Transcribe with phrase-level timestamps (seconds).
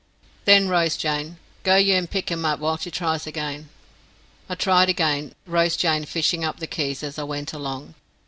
[0.45, 3.69] "Then, Rose Jane, go ye an' pick 'em up while she tries again."
[4.49, 7.93] I tried again, Rose Jane fishing up the keys as I went along.